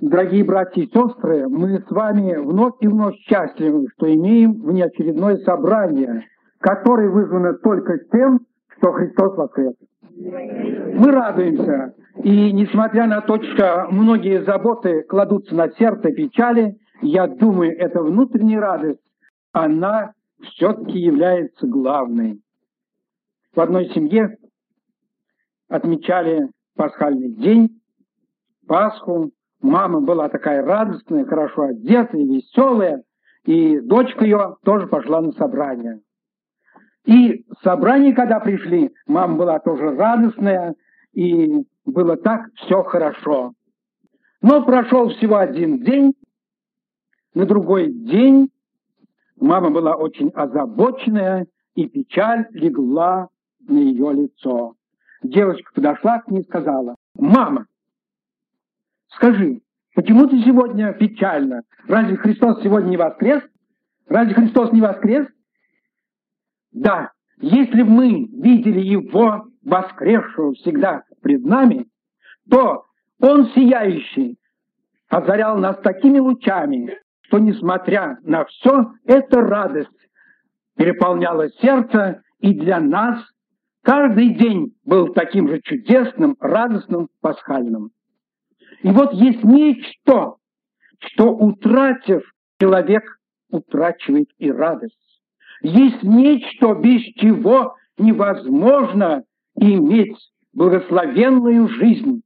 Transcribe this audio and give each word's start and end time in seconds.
Дорогие 0.00 0.44
братья 0.44 0.80
и 0.80 0.86
сестры, 0.86 1.46
мы 1.46 1.78
с 1.78 1.90
вами 1.90 2.34
вновь 2.36 2.74
и 2.80 2.88
вновь 2.88 3.16
счастливы, 3.16 3.88
что 3.94 4.12
имеем 4.12 4.62
внеочередное 4.62 5.36
собрание, 5.38 6.24
которое 6.58 7.10
вызвано 7.10 7.54
только 7.58 7.98
тем, 8.10 8.40
что 8.78 8.92
Христос 8.92 9.36
воскрес. 9.36 9.74
Мы 10.16 11.10
радуемся, 11.10 11.94
и 12.22 12.50
несмотря 12.52 13.06
на 13.06 13.20
то, 13.20 13.42
что 13.42 13.88
многие 13.90 14.42
заботы 14.44 15.02
кладутся 15.02 15.54
на 15.54 15.70
сердце 15.72 16.12
печали, 16.12 16.78
я 17.02 17.26
думаю, 17.26 17.78
эта 17.78 18.02
внутренняя 18.02 18.60
радость, 18.60 19.00
она 19.52 20.12
все-таки 20.42 20.98
является 20.98 21.66
главной. 21.66 22.40
В 23.54 23.60
одной 23.60 23.90
семье 23.90 24.38
отмечали 25.68 26.48
пасхальный 26.74 27.32
день, 27.32 27.80
Пасху. 28.66 29.32
Мама 29.62 30.00
была 30.00 30.28
такая 30.28 30.64
радостная, 30.64 31.24
хорошо 31.24 31.62
одетая, 31.64 32.22
веселая, 32.22 33.02
и 33.44 33.78
дочка 33.80 34.24
ее 34.24 34.56
тоже 34.64 34.86
пошла 34.86 35.20
на 35.20 35.32
собрание. 35.32 36.00
И 37.04 37.44
собрание, 37.62 38.14
когда 38.14 38.40
пришли, 38.40 38.90
мама 39.06 39.36
была 39.36 39.58
тоже 39.58 39.94
радостная, 39.96 40.74
и 41.12 41.64
было 41.84 42.16
так 42.16 42.46
все 42.54 42.82
хорошо. 42.82 43.52
Но 44.42 44.64
прошел 44.64 45.10
всего 45.10 45.36
один 45.36 45.82
день, 45.82 46.14
на 47.34 47.46
другой 47.46 47.92
день 47.92 48.50
мама 49.38 49.70
была 49.70 49.94
очень 49.94 50.30
озабоченная, 50.30 51.46
и 51.74 51.86
печаль 51.86 52.46
легла 52.52 53.28
на 53.68 53.78
ее 53.78 54.12
лицо. 54.12 54.74
Девочка 55.22 55.70
подошла 55.74 56.20
к 56.20 56.30
ней 56.30 56.40
и 56.40 56.44
сказала, 56.44 56.96
«Мама, 57.14 57.66
скажи, 59.10 59.60
почему 59.94 60.26
ты 60.26 60.42
сегодня 60.42 60.92
печально? 60.92 61.62
Разве 61.86 62.16
Христос 62.16 62.62
сегодня 62.62 62.90
не 62.90 62.96
воскрес? 62.96 63.42
Разве 64.08 64.34
Христос 64.34 64.72
не 64.72 64.80
воскрес?» 64.80 65.26
Да, 66.72 67.10
если 67.40 67.82
мы 67.82 68.26
видели 68.26 68.80
Его 68.80 69.46
воскресшего 69.64 70.54
всегда 70.54 71.02
пред 71.22 71.44
нами, 71.44 71.86
то 72.48 72.84
Он 73.20 73.46
сияющий 73.54 74.38
озарял 75.08 75.58
нас 75.58 75.76
такими 75.82 76.18
лучами, 76.18 76.96
что, 77.22 77.38
несмотря 77.38 78.18
на 78.22 78.44
все, 78.44 78.92
эта 79.04 79.40
радость 79.40 79.88
переполняла 80.76 81.48
сердце, 81.60 82.22
и 82.38 82.54
для 82.54 82.80
нас 82.80 83.20
каждый 83.82 84.34
день 84.34 84.74
был 84.84 85.12
таким 85.12 85.48
же 85.48 85.60
чудесным, 85.62 86.36
радостным, 86.40 87.08
пасхальным. 87.20 87.90
И 88.82 88.90
вот 88.90 89.12
есть 89.12 89.44
нечто, 89.44 90.34
что, 91.00 91.30
утратив, 91.32 92.22
человек 92.60 93.04
утрачивает 93.50 94.28
и 94.38 94.50
радость. 94.50 94.96
Есть 95.62 96.02
нечто, 96.02 96.74
без 96.74 97.02
чего 97.14 97.74
невозможно 97.98 99.22
иметь 99.56 100.16
благословенную 100.54 101.68
жизнь, 101.68 102.22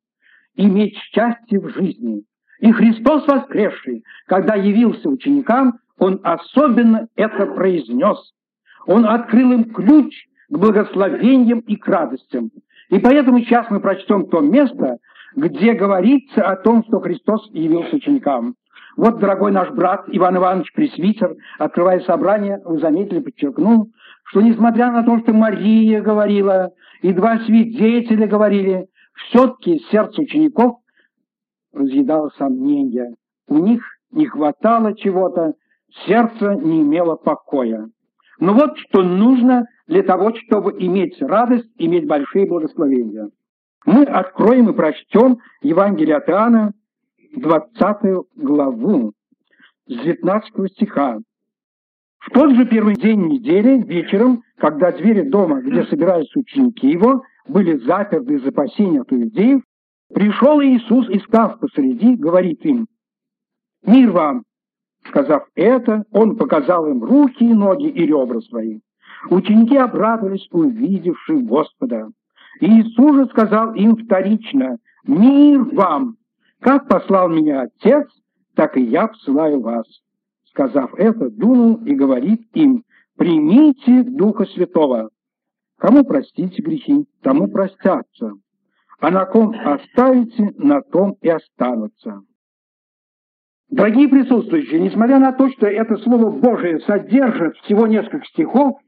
иметь 0.57 0.97
счастье 0.97 1.61
в 1.61 1.71
жизни. 1.71 2.23
И 2.61 2.71
Христос 2.71 3.27
воскресший, 3.27 4.05
когда 4.27 4.55
явился 4.55 5.09
ученикам, 5.09 5.79
Он 5.99 6.21
особенно 6.23 7.09
это 7.17 7.47
произнес. 7.47 8.33
Он 8.87 9.05
открыл 9.07 9.53
им 9.53 9.65
ключ 9.73 10.15
к 10.49 10.57
благословениям 10.57 11.61
и 11.61 11.77
к 11.77 11.87
радостям. 11.89 12.51
И 12.91 12.99
поэтому 12.99 13.41
сейчас 13.41 13.69
мы 13.71 13.81
прочтем 13.81 14.29
то 14.29 14.41
место, 14.41 14.99
где 15.37 15.75
говорится 15.75 16.43
о 16.43 16.57
том, 16.57 16.85
что 16.85 17.01
Христос 17.01 17.51
явился 17.53 17.97
ученикам. 17.97 18.55
Вот, 18.97 19.19
дорогой 19.19 19.51
наш 19.51 19.71
брат 19.71 20.05
Иван 20.09 20.37
Иванович 20.37 20.73
Пресвитер, 20.73 21.35
открывая 21.59 22.01
собрание, 22.01 22.61
вы 22.65 22.79
заметили, 22.79 23.21
подчеркнул, 23.21 23.89
что 24.27 24.41
несмотря 24.41 24.93
на 24.93 25.03
то, 25.03 25.19
что 25.19 25.33
Мария 25.33 26.01
говорила, 26.01 26.71
и 27.03 27.13
два 27.13 27.39
свидетеля 27.41 28.27
говорили, 28.29 28.87
все-таки 29.29 29.81
сердце 29.91 30.23
учеников 30.23 30.77
разъедало 31.73 32.31
сомнения. 32.39 33.15
У 33.49 33.59
них 33.59 33.83
не 34.13 34.27
хватало 34.27 34.97
чего-то, 34.97 35.55
сердце 36.07 36.55
не 36.55 36.83
имело 36.83 37.17
покоя. 37.17 37.89
Но 38.39 38.55
вот 38.55 38.79
что 38.79 39.03
нужно 39.03 39.65
для 39.87 40.03
того, 40.03 40.33
чтобы 40.35 40.73
иметь 40.79 41.21
радость, 41.21 41.71
иметь 41.79 42.07
большие 42.07 42.47
благословения. 42.47 43.29
Мы 43.85 44.05
откроем 44.05 44.71
и 44.71 44.75
прочтем 44.75 45.39
Евангелие 45.63 46.17
от 46.17 46.29
Иоанна, 46.29 46.73
20 47.37 48.27
главу, 48.37 49.13
с 49.87 49.93
19 49.93 50.73
стиха. 50.73 51.19
В 52.19 52.31
тот 52.31 52.55
же 52.55 52.65
первый 52.67 52.95
день 52.95 53.27
недели, 53.27 53.83
вечером, 53.83 54.43
когда 54.57 54.93
двери 54.93 55.29
дома, 55.29 55.61
где 55.61 55.85
собирались 55.85 56.35
ученики 56.35 56.89
его, 56.89 57.23
были 57.47 57.77
заперты 57.85 58.35
из 58.35 58.47
опасения 58.47 59.03
от 59.03 59.13
иудеев, 59.13 59.63
пришел 60.13 60.63
Иисус 60.63 61.09
и, 61.11 61.19
став 61.21 61.59
посреди, 61.59 62.17
говорит 62.17 62.65
им, 62.65 62.87
«Мир 63.87 64.11
вам!» 64.13 64.45
Сказав 65.09 65.45
это, 65.55 66.05
он 66.13 66.37
показал 66.37 66.87
им 66.87 67.05
руки 67.05 67.45
и 67.45 67.53
ноги 67.53 67.89
и 67.89 68.07
ребра 68.07 68.41
свои. 68.41 68.81
Ученики 69.29 69.77
обрадовались, 69.77 70.49
увидевши 70.51 71.37
Господа. 71.41 72.09
Иисус 72.61 73.17
же 73.17 73.27
сказал 73.27 73.75
им 73.75 73.97
вторично, 73.97 74.79
«Мир 75.07 75.65
вам! 75.65 76.17
Как 76.61 76.89
послал 76.89 77.29
меня 77.29 77.63
Отец, 77.63 78.09
так 78.55 78.77
и 78.77 78.83
я 78.83 79.09
посылаю 79.09 79.61
вас». 79.61 79.87
Сказав 80.51 80.95
это, 80.95 81.31
дунул 81.31 81.77
и 81.85 81.95
говорит 81.95 82.43
им, 82.55 82.85
«Примите 83.17 84.05
Духа 84.05 84.45
Святого. 84.47 85.11
Кому 85.79 86.05
простите 86.05 86.63
грехи, 86.63 87.07
тому 87.23 87.49
простятся, 87.49 88.33
а 89.01 89.11
на 89.11 89.25
ком 89.27 89.55
оставите, 89.65 90.53
на 90.57 90.81
том 90.83 91.17
и 91.21 91.29
останутся». 91.29 92.23
Дорогие 93.71 94.09
присутствующие, 94.09 94.81
несмотря 94.81 95.19
на 95.19 95.33
то, 95.33 95.51
что 95.51 95.67
это 95.67 95.97
Слово 95.97 96.31
Божие 96.31 96.79
содержит 96.81 97.57
всего 97.59 97.89
несколько 97.89 98.25
стихов, 98.27 98.79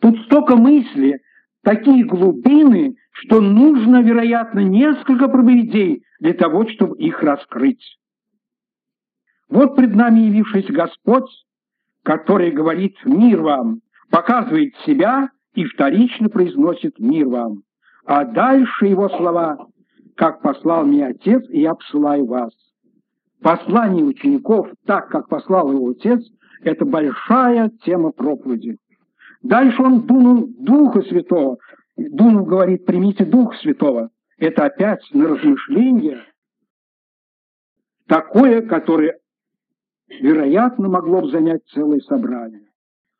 тут 0.00 0.18
столько 0.26 0.56
мысли, 0.56 1.20
такие 1.62 2.04
глубины, 2.04 2.96
что 3.18 3.40
нужно, 3.40 4.02
вероятно, 4.02 4.60
несколько 4.60 5.28
проповедей 5.28 6.02
для 6.20 6.34
того, 6.34 6.68
чтобы 6.68 6.98
их 6.98 7.22
раскрыть. 7.22 7.98
Вот 9.48 9.76
пред 9.76 9.94
нами 9.94 10.20
явившийся 10.20 10.72
Господь, 10.72 11.30
который 12.02 12.50
говорит 12.50 12.96
«мир 13.04 13.42
вам», 13.42 13.80
показывает 14.10 14.74
себя 14.84 15.30
и 15.54 15.64
вторично 15.64 16.28
произносит 16.28 16.98
«мир 16.98 17.28
вам». 17.28 17.62
А 18.04 18.24
дальше 18.24 18.86
его 18.86 19.08
слова 19.08 19.66
«как 20.14 20.42
послал 20.42 20.84
меня 20.84 21.08
Отец, 21.08 21.42
и 21.48 21.60
я 21.60 21.74
посылаю 21.74 22.26
вас». 22.26 22.52
Послание 23.42 24.04
учеников, 24.04 24.68
так 24.86 25.08
как 25.08 25.28
послал 25.28 25.72
его 25.72 25.90
Отец, 25.90 26.20
это 26.62 26.84
большая 26.84 27.70
тема 27.84 28.10
проповеди. 28.10 28.76
Дальше 29.42 29.80
он 29.82 30.02
дунул 30.02 30.48
Духа 30.58 31.02
Святого. 31.02 31.58
Дунул 31.96 32.44
говорит, 32.44 32.84
примите 32.84 33.24
Духа 33.24 33.56
Святого. 33.58 34.10
Это 34.38 34.66
опять 34.66 35.00
на 35.12 35.28
размышление 35.28 36.24
такое, 38.06 38.62
которое, 38.62 39.18
вероятно, 40.08 40.88
могло 40.88 41.22
бы 41.22 41.30
занять 41.30 41.62
целое 41.68 42.00
собрание. 42.00 42.68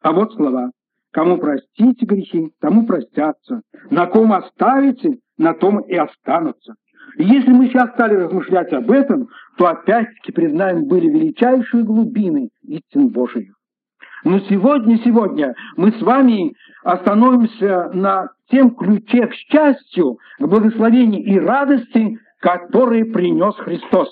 А 0.02 0.12
вот 0.12 0.34
слова. 0.34 0.70
Кому 1.12 1.38
простите 1.38 2.04
грехи, 2.04 2.52
тому 2.60 2.86
простятся. 2.86 3.62
На 3.90 4.06
ком 4.06 4.32
оставите, 4.34 5.18
на 5.38 5.54
том 5.54 5.80
и 5.80 5.94
останутся. 5.94 6.74
Если 7.16 7.50
мы 7.50 7.68
сейчас 7.68 7.90
стали 7.92 8.14
размышлять 8.14 8.72
об 8.72 8.90
этом, 8.90 9.28
то 9.56 9.66
опять-таки 9.66 10.32
перед 10.32 10.52
нами 10.52 10.84
были 10.84 11.08
величайшие 11.08 11.84
глубины 11.84 12.50
истин 12.62 13.08
Божьих. 13.08 13.54
Но 14.24 14.40
сегодня, 14.40 14.98
сегодня 14.98 15.54
мы 15.76 15.92
с 15.92 16.02
вами 16.02 16.54
остановимся 16.82 17.90
на 17.94 18.28
тем 18.50 18.74
ключе 18.74 19.26
к 19.26 19.34
счастью, 19.34 20.18
к 20.38 20.46
благословению 20.46 21.22
и 21.24 21.38
радости, 21.38 22.18
которые 22.40 23.06
принес 23.06 23.54
Христос. 23.56 24.08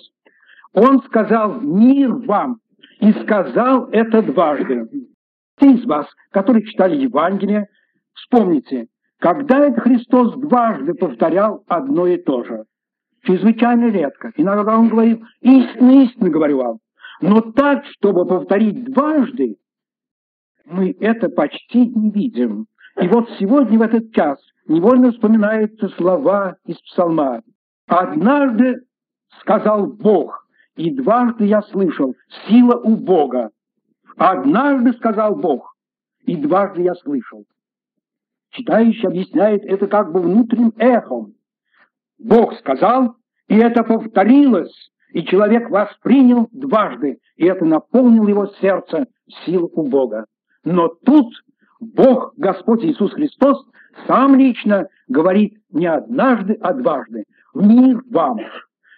Он 0.73 1.03
сказал 1.03 1.61
«Мир 1.61 2.13
вам!» 2.13 2.59
и 3.01 3.13
сказал 3.23 3.89
это 3.91 4.23
дважды. 4.23 4.89
Те 5.61 5.73
из 5.73 5.85
вас, 5.85 6.07
которые 6.31 6.65
читали 6.65 6.97
Евангелие, 6.97 7.69
вспомните, 8.15 8.87
когда 9.21 9.61
это 9.61 9.81
Христос 9.81 10.35
дважды 10.37 10.95
повторял 10.95 11.63
одно 11.69 12.07
и 12.07 12.17
то 12.17 12.45
же. 12.45 12.65
Чрезвычайно 13.23 13.91
редко. 13.91 14.33
Иногда 14.37 14.77
он 14.77 14.89
говорит 14.89 15.23
«истинно, 15.41 16.05
истинно 16.05 16.31
говорю 16.31 16.59
вам». 16.59 16.79
Но 17.21 17.41
так, 17.41 17.85
чтобы 17.87 18.27
повторить 18.27 18.85
дважды, 18.93 19.57
мы 20.67 20.95
это 21.01 21.29
почти 21.29 21.87
не 21.87 22.11
видим. 22.11 22.67
И 23.01 23.09
вот 23.09 23.29
сегодня 23.39 23.79
в 23.79 23.83
этот 23.83 24.13
час 24.13 24.39
невольно 24.67 25.13
вспоминаются 25.13 25.89
слова 25.91 26.57
из 26.65 26.77
псалма. 26.83 27.43
«Однажды 27.87 28.83
сказал 29.41 29.87
Бог, 29.87 30.47
и 30.77 30.91
дважды 30.91 31.47
я 31.47 31.63
слышал, 31.63 32.15
сила 32.47 32.77
у 32.77 32.97
Бога. 32.97 33.51
Однажды 34.17 34.93
сказал 34.95 35.35
Бог, 35.37 35.75
и 36.25 36.37
дважды 36.37 36.83
я 36.83 36.95
слышал. 36.95 37.45
Читающий 38.51 39.09
объясняет 39.09 39.65
это 39.65 39.87
как 39.87 40.13
бы 40.13 40.21
внутренним 40.21 40.73
эхом. 40.77 41.35
Бог 42.19 42.55
сказал, 42.59 43.17
и 43.49 43.57
это 43.57 43.83
повторилось, 43.83 44.73
и 45.11 45.25
человек 45.25 45.69
воспринял 45.71 46.49
дважды, 46.53 47.19
и 47.37 47.45
это 47.47 47.65
наполнило 47.65 48.29
его 48.29 48.47
сердце 48.61 49.07
сил 49.45 49.71
у 49.75 49.89
Бога. 49.89 50.27
Но 50.63 50.89
тут 50.89 51.33
Бог, 51.95 52.35
Господь 52.37 52.85
Иисус 52.85 53.13
Христос, 53.13 53.65
сам 54.07 54.35
лично 54.37 54.89
говорит 55.09 55.59
не 55.71 55.87
однажды, 55.87 56.55
а 56.61 56.73
дважды. 56.73 57.25
Мир 57.55 58.03
вам. 58.11 58.41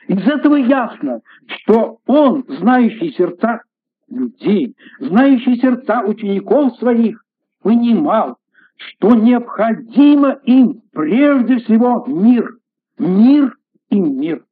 Из 0.08 0.26
этого 0.26 0.56
ясно, 0.56 1.20
что 1.46 1.98
Он, 2.06 2.44
знающий 2.48 3.12
сердца 3.12 3.62
людей, 4.08 4.76
знающий 5.00 5.56
сердца 5.56 6.02
учеников 6.02 6.76
своих, 6.78 7.22
понимал, 7.62 8.36
что 8.76 9.14
необходимо 9.14 10.38
им 10.44 10.82
прежде 10.92 11.58
всего 11.58 12.04
мир, 12.06 12.56
мир 12.98 13.56
и 13.90 14.00
мир. 14.00 14.44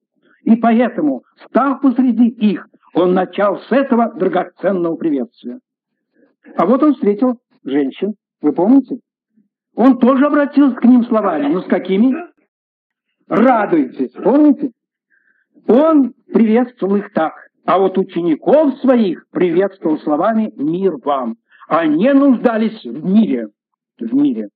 И 0.42 0.56
поэтому, 0.56 1.22
став 1.46 1.80
посреди 1.80 2.28
их, 2.28 2.66
он 2.94 3.14
начал 3.14 3.58
с 3.58 3.72
этого 3.72 4.12
драгоценного 4.14 4.96
приветствия. 4.96 5.60
А 6.56 6.66
вот 6.66 6.82
он 6.82 6.94
встретил 6.94 7.38
женщин, 7.64 8.14
вы 8.44 8.52
помните? 8.52 8.98
Он 9.74 9.98
тоже 9.98 10.26
обратился 10.26 10.76
к 10.76 10.84
ним 10.84 11.04
словами, 11.04 11.52
но 11.52 11.62
с 11.62 11.66
какими? 11.66 12.14
Радуйтесь, 13.26 14.12
помните? 14.12 14.70
Он 15.66 16.12
приветствовал 16.26 16.96
их 16.96 17.12
так, 17.14 17.32
а 17.64 17.78
вот 17.78 17.96
учеников 17.96 18.78
своих 18.80 19.26
приветствовал 19.30 19.98
словами 20.00 20.52
«Мир 20.56 20.96
вам». 21.02 21.36
Они 21.68 22.12
нуждались 22.12 22.84
в 22.84 23.04
мире, 23.04 23.48
в 23.98 24.14
мире. 24.14 24.50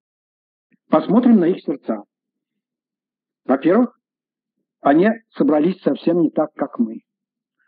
Посмотрим 0.90 1.40
на 1.40 1.46
их 1.46 1.62
сердца. 1.62 2.02
Во-первых, 3.46 3.99
они 4.82 5.08
собрались 5.35 5.81
совсем 5.81 6.20
не 6.20 6.31
так, 6.31 6.50
как 6.55 6.79
мы. 6.79 7.00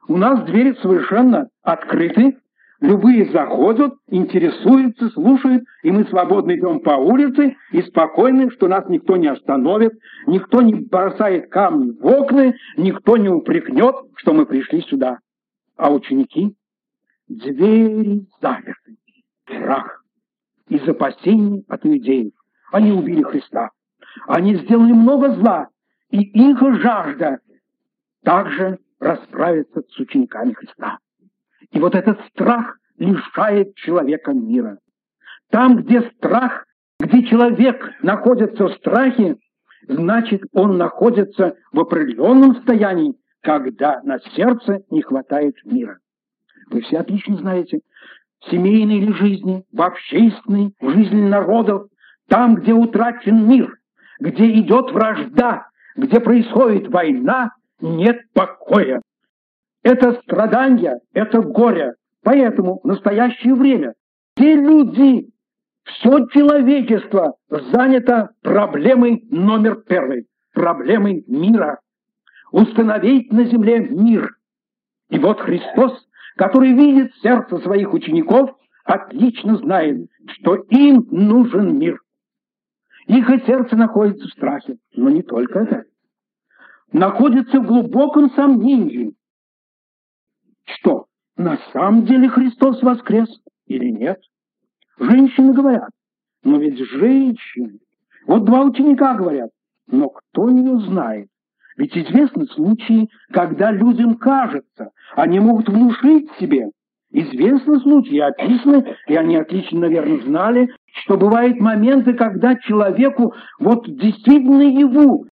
У 0.07 0.19
нас 0.19 0.45
двери 0.45 0.75
совершенно 0.83 1.49
открыты, 1.63 2.37
любые 2.81 3.31
заходят, 3.31 3.95
интересуются, 4.09 5.11
слушают, 5.11 5.65
и 5.83 5.91
мы 5.91 6.05
свободно 6.07 6.57
идем 6.57 6.81
по 6.81 6.93
улице 6.93 7.57
и 7.73 7.83
спокойны, 7.83 8.51
что 8.51 8.69
нас 8.69 8.89
никто 8.89 9.17
не 9.17 9.29
остановит, 9.29 9.93
никто 10.27 10.63
не 10.63 10.75
бросает 10.75 11.51
камни 11.51 11.93
в 11.93 12.07
окна, 12.07 12.55
никто 12.77 13.17
не 13.17 13.29
упрекнет, 13.29 13.95
что 14.17 14.33
мы 14.33 14.47
пришли 14.47 14.83
сюда. 14.83 15.19
А 15.77 15.93
ученики? 15.93 16.55
Двери 17.29 18.27
заперты. 18.41 18.97
Страх 19.45 20.05
из 20.69 20.87
опасений 20.89 21.65
от 21.69 21.85
иудеев. 21.85 22.33
Они 22.73 22.93
убили 22.93 23.23
Христа. 23.23 23.71
Они 24.27 24.57
сделали 24.57 24.93
много 24.93 25.35
зла, 25.35 25.69
и 26.11 26.21
их 26.21 26.59
жажда 26.81 27.39
также 28.25 28.79
расправиться 28.99 29.83
с 29.89 29.99
учениками 29.99 30.53
Христа. 30.53 30.99
И 31.73 31.79
вот 31.79 31.95
этот 31.95 32.21
страх 32.29 32.77
лишает 32.99 33.75
человека 33.77 34.33
мира. 34.33 34.79
Там, 35.51 35.77
где 35.79 36.03
страх, 36.17 36.65
где 36.99 37.25
человек 37.25 37.93
находится 38.03 38.67
в 38.67 38.75
страхе, 38.75 39.37
значит, 39.89 40.43
он 40.53 40.79
находится 40.79 41.55
в 41.73 41.81
определенном 41.81 42.57
состоянии, 42.57 43.15
когда 43.43 44.01
на 44.03 44.19
сердце 44.37 44.81
не 44.91 45.03
хватает 45.03 45.55
мира. 45.65 45.99
Вы 46.71 46.83
все 46.83 46.99
отлично 46.99 47.37
знаете, 47.37 47.81
в 48.41 48.51
семейной 48.51 48.99
или 48.99 49.13
жизни, 49.13 49.65
в 49.73 49.83
общественной, 49.83 50.75
в 50.81 50.91
жизни 50.91 51.23
народов, 51.23 51.89
там, 52.29 52.57
где 52.57 52.73
утрачен 52.73 53.49
мир, 53.49 53.77
где 54.21 54.51
идет 54.61 54.93
вражда, 54.93 55.67
где 55.97 56.21
происходит 56.21 56.89
война, 56.89 57.53
нет 57.81 58.21
покоя. 58.35 59.01
Это 59.83 60.21
страдания, 60.23 61.01
это 61.13 61.41
горе. 61.41 61.95
Поэтому 62.23 62.81
в 62.83 62.87
настоящее 62.87 63.55
время 63.55 63.95
те 64.37 64.55
люди, 64.55 65.31
все 65.85 66.27
человечество 66.29 67.35
занято 67.49 68.31
проблемой 68.43 69.27
номер 69.31 69.77
первый, 69.77 70.27
проблемой 70.53 71.25
мира. 71.27 71.81
Установить 72.53 73.33
на 73.33 73.45
земле 73.45 73.81
мир. 73.89 74.37
И 75.09 75.19
вот 75.19 75.41
Христос, 75.41 75.93
который 76.37 76.73
видит 76.73 77.15
сердце 77.23 77.59
своих 77.59 77.93
учеников, 77.95 78.51
отлично 78.85 79.57
знает, 79.57 80.09
что 80.35 80.57
им 80.57 81.07
нужен 81.11 81.79
мир. 81.79 82.01
Их 83.07 83.29
сердце 83.47 83.77
находится 83.77 84.27
в 84.27 84.33
страхе, 84.33 84.77
но 84.95 85.11
не 85.11 85.23
только 85.23 85.61
это. 85.61 85.85
Находится 86.93 87.61
в 87.61 87.67
глубоком 87.67 88.31
сомнении, 88.33 89.15
что 90.77 91.07
на 91.37 91.59
самом 91.73 92.05
деле 92.05 92.29
Христос 92.29 92.83
воскрес 92.83 93.29
или 93.67 93.91
нет. 93.91 94.19
Женщины 94.99 95.55
говорят, 95.55 95.91
но 96.45 96.59
ведь 96.59 96.79
женщины. 96.79 97.79
Вот 98.27 98.45
два 98.45 98.63
ученика 98.63 99.15
говорят, 99.15 99.51
но 99.87 100.09
кто 100.09 100.49
ее 100.49 100.79
знает? 100.81 101.29
Ведь 101.77 101.97
известны 101.97 102.47
случаи, 102.47 103.09
когда 103.33 103.71
людям 103.71 104.17
кажется, 104.17 104.91
они 105.17 105.41
могут 105.41 105.69
внушить 105.69 106.31
себе. 106.39 106.67
Известны 107.13 107.81
случаи, 107.81 108.19
описаны, 108.19 108.95
и 109.09 109.17
они 109.17 109.37
отлично, 109.37 109.81
наверное, 109.81 110.21
знали, 110.21 110.69
что 111.05 111.17
бывают 111.17 111.59
моменты, 111.59 112.13
когда 112.15 112.55
человеку 112.57 113.35
вот 113.59 113.87
действительно 113.87 114.63
его 114.63 115.25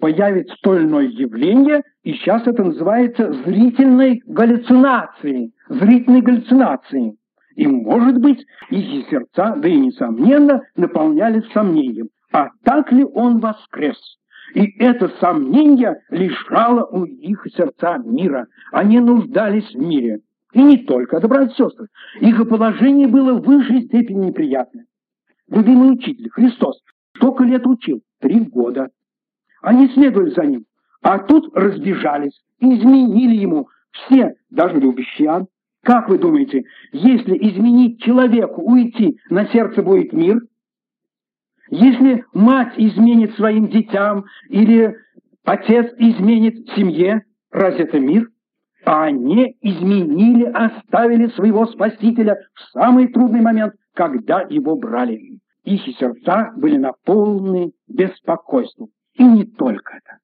появится 0.00 0.54
то 0.62 0.76
или 0.76 0.84
иное 0.84 1.06
явление, 1.06 1.82
и 2.02 2.12
сейчас 2.14 2.46
это 2.46 2.62
называется 2.62 3.32
зрительной 3.44 4.22
галлюцинацией, 4.26 5.52
зрительной 5.68 6.20
галлюцинацией. 6.20 7.16
И, 7.54 7.66
может 7.66 8.18
быть, 8.18 8.44
их 8.70 9.08
сердца, 9.08 9.56
да 9.56 9.68
и 9.68 9.76
несомненно, 9.76 10.62
наполнялись 10.76 11.50
сомнением, 11.52 12.08
а 12.32 12.50
так 12.64 12.92
ли 12.92 13.04
он 13.04 13.40
воскрес? 13.40 13.96
И 14.54 14.78
это 14.78 15.08
сомнение 15.20 16.00
лишало 16.10 16.84
у 16.84 17.04
их 17.04 17.46
сердца 17.56 17.98
мира. 17.98 18.46
Они 18.72 19.00
нуждались 19.00 19.70
в 19.72 19.78
мире. 19.78 20.20
И 20.52 20.62
не 20.62 20.78
только, 20.84 21.16
это, 21.16 21.28
братья 21.28 21.52
и 21.52 21.68
сестры. 21.68 21.88
Их 22.20 22.48
положение 22.48 23.08
было 23.08 23.34
в 23.34 23.44
высшей 23.44 23.86
степени 23.86 24.26
неприятное. 24.26 24.86
Любимый 25.48 25.92
учитель, 25.92 26.30
Христос, 26.30 26.80
сколько 27.16 27.44
лет 27.44 27.66
учил? 27.66 28.00
Три 28.20 28.40
года. 28.40 28.88
Они 29.62 29.88
следовали 29.88 30.30
за 30.30 30.42
ним. 30.42 30.64
А 31.02 31.18
тут 31.18 31.54
разбежались, 31.56 32.40
изменили 32.60 33.36
ему 33.36 33.68
все, 33.92 34.34
даже 34.50 34.78
любящие. 34.78 35.46
Как 35.82 36.08
вы 36.08 36.18
думаете, 36.18 36.64
если 36.92 37.36
изменить 37.36 38.02
человеку, 38.02 38.60
уйти, 38.62 39.18
на 39.30 39.46
сердце 39.46 39.82
будет 39.82 40.12
мир? 40.12 40.40
Если 41.70 42.24
мать 42.32 42.74
изменит 42.76 43.34
своим 43.36 43.68
детям 43.68 44.24
или 44.48 44.96
отец 45.44 45.92
изменит 45.98 46.68
семье, 46.74 47.22
разве 47.50 47.84
это 47.84 48.00
мир? 48.00 48.28
А 48.84 49.04
они 49.04 49.56
изменили, 49.60 50.44
оставили 50.44 51.28
своего 51.28 51.66
Спасителя 51.66 52.36
в 52.54 52.60
самый 52.72 53.08
трудный 53.08 53.40
момент, 53.40 53.74
когда 53.94 54.42
его 54.42 54.76
брали. 54.76 55.40
Их 55.64 55.82
сердца 55.98 56.52
были 56.56 56.76
наполнены 56.76 57.72
беспокойством. 57.88 58.88
И 59.18 59.24
не 59.24 59.44
только 59.44 59.96
это. 59.96 60.18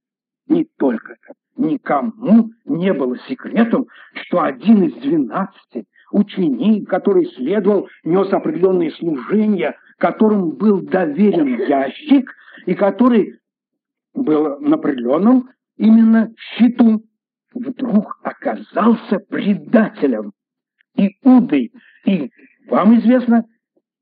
Не 0.48 0.64
только 0.78 1.12
это. 1.14 1.34
Никому 1.56 2.50
не 2.64 2.92
было 2.92 3.18
секретом, 3.28 3.86
что 4.14 4.42
один 4.42 4.84
из 4.84 4.94
двенадцати 5.02 5.86
ученик, 6.10 6.88
который 6.88 7.26
следовал, 7.36 7.88
нес 8.04 8.32
определенные 8.32 8.90
служения, 8.92 9.76
которым 9.98 10.50
был 10.50 10.82
доверен 10.82 11.58
ящик, 11.66 12.30
и 12.66 12.74
который 12.74 13.38
был 14.14 14.58
на 14.60 14.76
определенном 14.76 15.48
именно 15.76 16.30
счету, 16.36 17.02
вдруг 17.54 18.18
оказался 18.22 19.18
предателем. 19.28 20.32
Иудой. 20.94 21.72
И 22.04 22.30
вам 22.68 22.98
известно, 22.98 23.44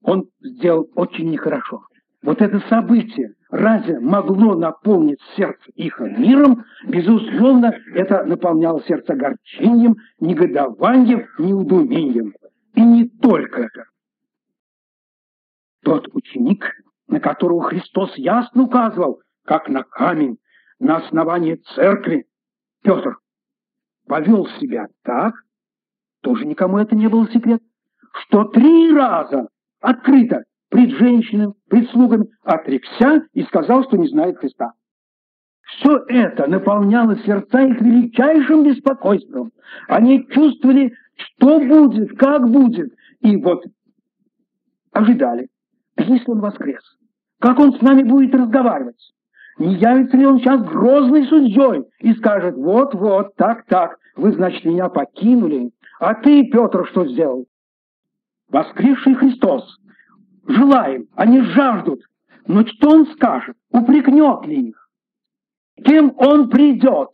он 0.03 0.29
сделал 0.41 0.89
очень 0.95 1.31
нехорошо. 1.31 1.83
Вот 2.23 2.43
это 2.43 2.61
событие 2.69 3.35
разве 3.50 3.99
могло 3.99 4.55
наполнить 4.55 5.21
сердце 5.37 5.71
их 5.75 5.99
миром? 6.00 6.65
Безусловно, 6.87 7.75
это 7.95 8.25
наполняло 8.25 8.83
сердце 8.83 9.15
огорчением, 9.15 9.97
негодованием, 10.21 11.27
неудумением. 11.39 12.35
И 12.75 12.83
не 12.83 13.09
только 13.09 13.62
это. 13.62 13.85
Тот 15.83 16.09
ученик, 16.12 16.65
на 17.09 17.21
которого 17.21 17.62
Христос 17.62 18.15
ясно 18.17 18.65
указывал, 18.65 19.21
как 19.47 19.69
на 19.69 19.83
камень, 19.83 20.39
на 20.79 20.99
основании 20.99 21.57
церкви, 21.75 22.27
Петр, 22.83 23.17
повел 24.07 24.47
себя 24.61 24.89
так, 25.03 25.35
тоже 26.23 26.45
никому 26.45 26.79
это 26.79 26.95
не 26.95 27.09
был 27.09 27.27
секрет, 27.29 27.62
что 28.12 28.45
три 28.45 28.93
раза 28.93 29.49
открыто 29.81 30.45
пред 30.71 30.91
женщинами, 30.99 31.53
пред 31.69 31.91
слугами 31.91 32.27
отрекся 32.43 33.27
и 33.35 33.43
сказал, 33.43 33.85
что 33.85 33.97
не 33.97 34.09
знает 34.09 34.39
Христа. 34.39 34.73
Все 35.62 36.05
это 36.09 36.49
наполняло 36.49 37.17
сердца 37.19 37.61
их 37.61 37.81
величайшим 37.81 38.65
беспокойством. 38.65 39.53
Они 39.89 40.27
чувствовали, 40.31 40.95
что 41.17 41.61
будет, 41.61 42.19
как 42.19 42.49
будет. 42.49 42.93
И 43.21 43.37
вот 43.37 43.62
ожидали, 44.93 45.49
если 45.97 46.31
он 46.31 46.41
воскрес, 46.41 46.83
как 47.39 47.59
он 47.59 47.75
с 47.75 47.81
нами 47.83 48.03
будет 48.03 48.35
разговаривать. 48.35 48.99
Не 49.59 49.75
явится 49.75 50.17
ли 50.17 50.27
он 50.27 50.39
сейчас 50.39 50.62
грозной 50.62 51.27
судьей 51.27 51.85
и 52.00 52.15
скажет, 52.15 52.57
вот-вот, 52.57 53.35
так-так, 53.37 53.99
вы, 54.17 54.33
значит, 54.33 54.65
меня 54.65 54.89
покинули, 54.89 55.71
а 55.99 56.15
ты, 56.15 56.45
Петр, 56.50 56.87
что 56.89 57.07
сделал? 57.07 57.47
Воскресший 58.49 59.15
Христос. 59.15 59.80
Желаем, 60.47 61.07
они 61.15 61.41
жаждут. 61.41 62.03
Но 62.47 62.67
что 62.67 62.91
он 62.91 63.07
скажет? 63.13 63.57
Упрекнет 63.71 64.47
ли 64.47 64.71
их? 64.71 64.89
Кем 65.85 66.13
он 66.17 66.51
придет? 66.51 67.11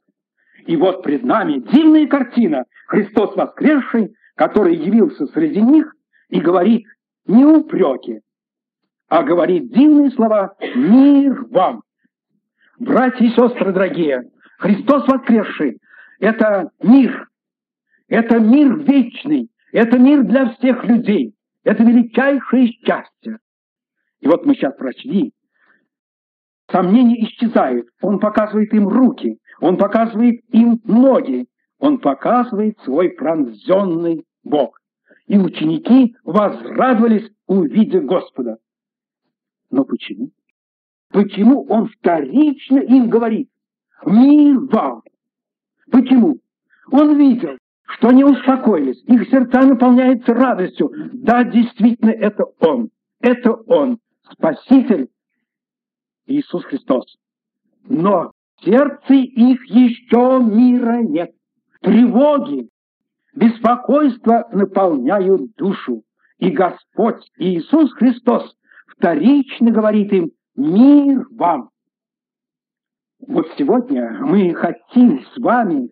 И 0.66 0.76
вот 0.76 1.02
пред 1.02 1.22
нами 1.24 1.60
дивная 1.72 2.06
картина. 2.06 2.64
Христос 2.86 3.36
воскресший, 3.36 4.14
который 4.36 4.76
явился 4.76 5.26
среди 5.26 5.60
них 5.60 5.92
и 6.28 6.40
говорит 6.40 6.86
не 7.26 7.44
упреки, 7.44 8.20
а 9.08 9.22
говорит 9.22 9.72
дивные 9.72 10.10
слова 10.10 10.54
«Мир 10.74 11.46
вам!» 11.50 11.82
Братья 12.78 13.24
и 13.24 13.30
сестры 13.30 13.72
дорогие, 13.72 14.30
Христос 14.58 15.06
воскресший– 15.08 15.78
это 16.20 16.70
мир, 16.82 17.28
это 18.08 18.38
мир 18.38 18.76
вечный, 18.78 19.48
это 19.72 19.98
мир 19.98 20.22
для 20.24 20.50
всех 20.54 20.84
людей, 20.84 21.34
это 21.66 21.82
величайшее 21.82 22.68
счастье. 22.68 23.38
И 24.20 24.28
вот 24.28 24.46
мы 24.46 24.54
сейчас 24.54 24.76
прочли, 24.76 25.32
сомнения 26.70 27.24
исчезают, 27.24 27.88
он 28.00 28.20
показывает 28.20 28.72
им 28.72 28.86
руки, 28.86 29.40
он 29.60 29.76
показывает 29.76 30.42
им 30.52 30.80
ноги, 30.84 31.48
он 31.80 31.98
показывает 31.98 32.78
свой 32.84 33.10
пронзенный 33.10 34.24
Бог. 34.44 34.78
И 35.26 35.36
ученики 35.36 36.14
возрадовались, 36.22 37.28
увидя 37.48 38.00
Господа. 38.00 38.58
Но 39.70 39.84
почему? 39.84 40.30
Почему 41.10 41.64
он 41.64 41.88
вторично 41.88 42.78
им 42.78 43.10
говорит 43.10 43.50
«Мир 44.04 44.60
вам»? 44.70 45.02
Почему? 45.90 46.38
Он 46.92 47.16
видел, 47.18 47.58
что 47.96 48.08
они 48.08 48.24
успокоились, 48.24 49.02
их 49.04 49.28
сердца 49.30 49.62
наполняются 49.62 50.34
радостью. 50.34 50.92
Да, 51.12 51.44
действительно, 51.44 52.10
это 52.10 52.44
Он. 52.60 52.90
Это 53.20 53.52
Он, 53.52 53.98
Спаситель 54.32 55.08
Иисус 56.26 56.64
Христос. 56.64 57.16
Но 57.88 58.32
в 58.58 58.64
сердце 58.64 59.14
их 59.14 59.64
еще 59.66 60.40
мира 60.42 61.02
нет. 61.02 61.32
Тревоги, 61.80 62.68
беспокойство 63.34 64.48
наполняют 64.52 65.54
душу. 65.56 66.02
И 66.38 66.50
Господь 66.50 67.22
Иисус 67.38 67.92
Христос 67.94 68.54
вторично 68.88 69.70
говорит 69.70 70.12
им 70.12 70.32
Мир 70.54 71.26
вам! 71.30 71.70
Вот 73.26 73.46
сегодня 73.56 74.18
мы 74.20 74.54
хотим 74.54 75.24
с 75.24 75.38
вами, 75.38 75.90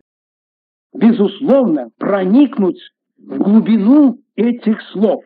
безусловно, 0.95 1.89
проникнуть 1.97 2.79
в 3.17 3.37
глубину 3.37 4.19
этих 4.35 4.81
слов, 4.91 5.23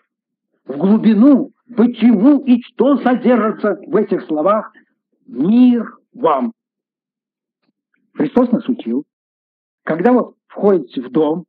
в 0.66 0.78
глубину, 0.78 1.52
почему 1.76 2.40
и 2.40 2.62
что 2.62 2.98
содержится 2.98 3.80
в 3.88 3.96
этих 3.96 4.24
словах 4.26 4.72
«Мир 5.28 5.98
вам». 6.14 6.54
Христос 8.14 8.52
нас 8.52 8.68
учил, 8.68 9.06
когда 9.84 10.12
вот 10.12 10.36
входите 10.48 11.02
в 11.02 11.12
дом, 11.12 11.46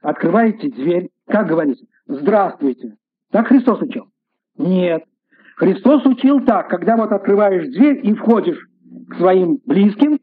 открываете 0.00 0.70
дверь, 0.70 1.10
как 1.26 1.48
говорится, 1.48 1.84
«Здравствуйте». 2.06 2.96
Так 3.30 3.48
Христос 3.48 3.82
учил? 3.82 4.06
Нет. 4.56 5.04
Христос 5.56 6.06
учил 6.06 6.40
так, 6.44 6.68
когда 6.68 6.96
вот 6.96 7.12
открываешь 7.12 7.66
дверь 7.74 8.06
и 8.06 8.14
входишь 8.14 8.64
к 9.10 9.16
своим 9.16 9.58
близким, 9.66 10.18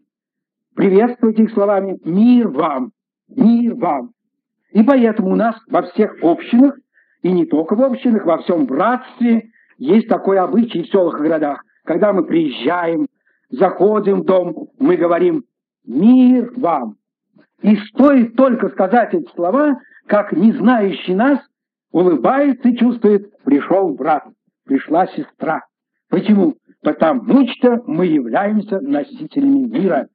приветствуйте 0.76 1.44
их 1.44 1.52
словами 1.52 2.00
«Мир 2.04 2.48
вам! 2.48 2.92
Мир 3.28 3.76
вам!» 3.76 4.12
И 4.72 4.84
поэтому 4.84 5.32
у 5.32 5.36
нас 5.36 5.56
во 5.70 5.84
всех 5.84 6.22
общинах, 6.22 6.76
и 7.22 7.32
не 7.32 7.46
только 7.46 7.76
в 7.76 7.82
общинах, 7.82 8.26
во 8.26 8.40
всем 8.40 8.66
братстве, 8.66 9.50
есть 9.78 10.08
такой 10.08 10.38
обычай 10.38 10.84
в 10.84 10.88
селах 10.88 11.20
и 11.20 11.24
городах. 11.24 11.64
Когда 11.86 12.14
мы 12.14 12.26
приезжаем, 12.26 13.08
заходим 13.50 14.22
в 14.22 14.26
дом, 14.26 14.70
мы 14.80 14.98
говорим 14.98 15.44
«Мир 15.86 16.52
вам!» 16.58 16.96
И 17.62 17.76
стоит 17.78 18.36
только 18.36 18.70
сказать 18.70 19.14
эти 19.14 19.30
слова, 19.34 19.80
как 20.08 20.32
не 20.34 20.52
знающий 20.52 21.16
нас 21.16 21.40
улыбается 21.92 22.70
и 22.70 22.78
чувствует 22.78 23.32
«Пришел 23.44 23.94
брат» 23.94 24.26
пришла 24.66 25.08
сестра. 25.08 25.62
Почему? 26.10 26.56
Потому 26.82 27.48
что 27.48 27.82
мы 27.88 28.08
являемся 28.08 28.80
носителями 28.80 29.68
мира. 29.68 30.08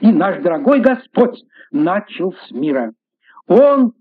И 0.00 0.10
наш 0.12 0.42
дорогой 0.42 0.80
Господь 0.80 1.42
начал 1.70 2.32
с 2.32 2.50
мира. 2.50 2.92
Он 3.46 3.92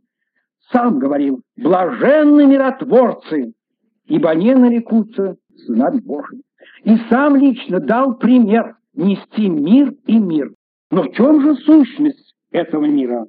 сам 0.71 0.99
говорил, 0.99 1.41
блаженны 1.57 2.45
миротворцы, 2.45 3.53
ибо 4.05 4.29
они 4.29 4.53
нарекутся 4.53 5.35
сынами 5.65 5.99
Божьими. 5.99 6.43
И 6.83 6.95
сам 7.09 7.35
лично 7.35 7.79
дал 7.79 8.15
пример 8.15 8.75
нести 8.93 9.49
мир 9.49 9.93
и 10.05 10.17
мир. 10.17 10.51
Но 10.91 11.03
в 11.03 11.11
чем 11.13 11.41
же 11.41 11.55
сущность 11.55 12.33
этого 12.51 12.85
мира? 12.85 13.25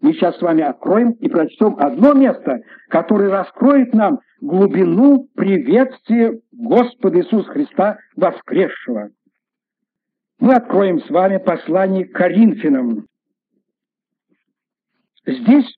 Мы 0.00 0.14
сейчас 0.14 0.38
с 0.38 0.42
вами 0.42 0.62
откроем 0.62 1.12
и 1.12 1.28
прочтем 1.28 1.76
одно 1.78 2.14
место, 2.14 2.60
которое 2.88 3.30
раскроет 3.30 3.92
нам 3.92 4.20
глубину 4.40 5.28
приветствия 5.34 6.40
Господа 6.52 7.18
Иисуса 7.18 7.50
Христа 7.50 7.98
воскресшего. 8.16 9.10
Мы 10.40 10.54
откроем 10.54 11.00
с 11.00 11.10
вами 11.10 11.36
послание 11.36 12.06
к 12.06 12.14
Коринфянам. 12.14 13.06
Здесь, 15.26 15.70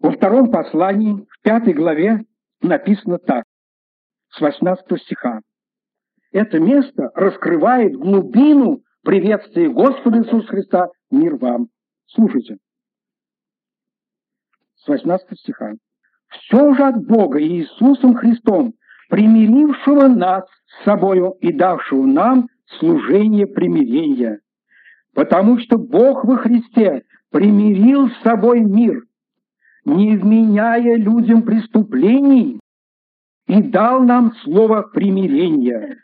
во 0.00 0.12
втором 0.12 0.52
послании, 0.52 1.26
в 1.28 1.42
пятой 1.42 1.72
главе, 1.72 2.20
написано 2.62 3.18
так, 3.18 3.42
с 4.30 4.40
18 4.40 5.02
стиха. 5.02 5.40
Это 6.30 6.60
место 6.60 7.10
раскрывает 7.16 7.96
глубину 7.96 8.82
приветствия 9.02 9.68
Господа 9.68 10.18
Иисуса 10.18 10.46
Христа, 10.46 10.88
мир 11.10 11.34
вам. 11.34 11.66
Слушайте. 12.06 12.58
С 14.76 14.86
18 14.86 15.40
стиха. 15.40 15.72
Все 16.28 16.72
же 16.74 16.84
от 16.84 17.04
Бога 17.04 17.40
и 17.40 17.48
Иисусом 17.48 18.14
Христом, 18.14 18.74
примирившего 19.08 20.06
нас 20.06 20.44
с 20.66 20.84
собою 20.84 21.32
и 21.40 21.52
давшего 21.52 22.06
нам 22.06 22.46
служение 22.78 23.46
примирения. 23.46 24.40
Потому 25.14 25.58
что 25.58 25.78
Бог 25.78 26.24
во 26.24 26.36
Христе 26.36 27.02
примирил 27.30 28.08
с 28.08 28.22
собой 28.22 28.60
мир, 28.60 29.04
не 29.84 30.16
вменяя 30.16 30.96
людям 30.96 31.42
преступлений, 31.42 32.60
и 33.46 33.62
дал 33.62 34.02
нам 34.02 34.34
слово 34.44 34.82
примирения. 34.82 35.96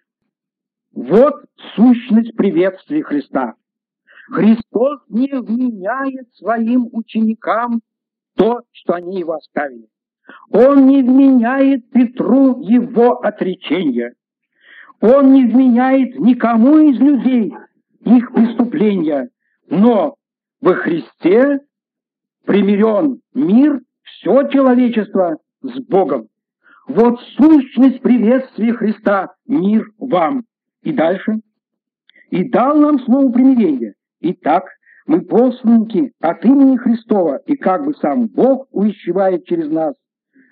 Вот 0.92 1.44
сущность 1.74 2.34
приветствия 2.36 3.02
Христа. 3.02 3.54
Христос 4.28 5.00
не 5.08 5.28
вменяет 5.28 6.32
своим 6.34 6.88
ученикам 6.92 7.82
то, 8.36 8.62
что 8.72 8.94
они 8.94 9.18
его 9.20 9.34
оставили. 9.34 9.88
Он 10.50 10.86
не 10.86 11.02
вменяет 11.02 11.90
Петру 11.90 12.60
его 12.62 13.20
отречения. 13.20 14.14
Он 15.00 15.32
не 15.32 15.44
вменяет 15.44 16.18
никому 16.18 16.78
из 16.78 16.98
людей 16.98 17.54
их 18.04 18.32
преступления. 18.32 19.28
Но 19.68 20.14
во 20.60 20.74
Христе 20.74 21.60
примирен 22.44 23.20
мир, 23.34 23.80
все 24.02 24.48
человечество 24.48 25.38
с 25.62 25.78
Богом. 25.86 26.28
Вот 26.86 27.20
сущность 27.36 28.02
приветствия 28.02 28.74
Христа, 28.74 29.34
мир 29.46 29.86
вам. 29.98 30.44
И 30.82 30.92
дальше. 30.92 31.40
И 32.30 32.48
дал 32.50 32.76
нам 32.76 32.98
слово 33.00 33.32
примирения. 33.32 33.94
Итак, 34.20 34.64
мы 35.06 35.22
посланники 35.22 36.12
от 36.20 36.44
имени 36.44 36.76
Христова, 36.76 37.40
и 37.46 37.56
как 37.56 37.84
бы 37.84 37.94
сам 37.94 38.26
Бог 38.26 38.66
увещевает 38.70 39.44
через 39.46 39.70
нас, 39.70 39.94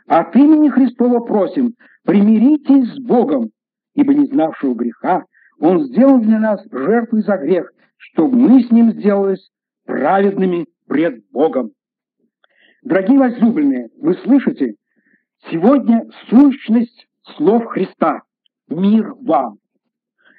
от 0.06 0.34
имени 0.36 0.68
Христова 0.68 1.20
просим, 1.20 1.74
примиритесь 2.04 2.94
с 2.94 2.98
Богом, 3.00 3.50
ибо 3.94 4.14
не 4.14 4.26
знавшего 4.26 4.74
греха 4.74 5.24
Он 5.58 5.84
сделал 5.84 6.20
для 6.20 6.38
нас 6.38 6.60
жертву 6.70 7.20
за 7.20 7.36
грех, 7.36 7.72
чтобы 7.96 8.36
мы 8.36 8.62
с 8.62 8.70
Ним 8.70 8.92
сделались 8.92 9.50
праведными 9.84 10.66
пред 10.88 11.22
Богом. 11.30 11.72
Дорогие 12.82 13.18
возлюбленные, 13.18 13.90
вы 13.98 14.14
слышите? 14.24 14.74
Сегодня 15.50 16.04
сущность 16.28 17.06
слов 17.36 17.66
Христа. 17.66 18.22
Мир 18.68 19.14
вам. 19.20 19.58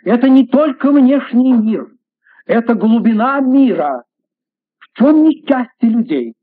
Это 0.03 0.27
не 0.27 0.45
только 0.47 0.91
внешний 0.91 1.53
мир, 1.53 1.87
это 2.45 2.73
глубина 2.73 3.39
мира. 3.39 4.03
В 4.79 4.97
чем 4.97 5.23
несчастье 5.23 5.89
людей? 5.89 6.33